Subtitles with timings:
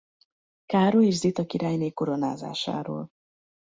[0.65, 3.09] Károly és Zita királyné koronázásáról.